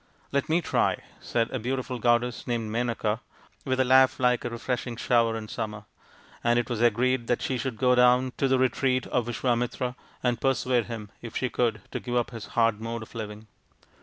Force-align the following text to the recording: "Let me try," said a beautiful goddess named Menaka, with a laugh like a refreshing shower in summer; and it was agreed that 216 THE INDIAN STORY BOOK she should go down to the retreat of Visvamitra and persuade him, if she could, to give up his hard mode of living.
"Let 0.31 0.49
me 0.49 0.61
try," 0.63 1.03
said 1.19 1.51
a 1.51 1.59
beautiful 1.59 1.99
goddess 1.99 2.47
named 2.47 2.71
Menaka, 2.71 3.19
with 3.65 3.79
a 3.79 3.83
laugh 3.85 4.19
like 4.19 4.43
a 4.43 4.49
refreshing 4.49 4.95
shower 4.95 5.37
in 5.37 5.47
summer; 5.47 5.83
and 6.43 6.57
it 6.57 6.71
was 6.71 6.81
agreed 6.81 7.27
that 7.27 7.39
216 7.39 7.77
THE 7.77 7.85
INDIAN 7.91 7.95
STORY 7.99 8.21
BOOK 8.29 8.31
she 8.31 8.31
should 8.31 8.31
go 8.31 8.31
down 8.31 8.31
to 8.37 8.47
the 8.47 8.59
retreat 8.59 9.05
of 9.13 9.25
Visvamitra 9.27 9.93
and 10.23 10.41
persuade 10.41 10.85
him, 10.85 11.11
if 11.21 11.37
she 11.37 11.49
could, 11.51 11.81
to 11.91 11.99
give 11.99 12.15
up 12.15 12.31
his 12.31 12.47
hard 12.57 12.81
mode 12.81 13.03
of 13.03 13.13
living. 13.13 13.45